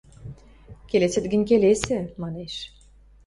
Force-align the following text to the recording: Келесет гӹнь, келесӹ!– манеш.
Келесет 0.89 1.25
гӹнь, 1.31 1.47
келесӹ!– 1.49 1.97
манеш. 2.21 2.53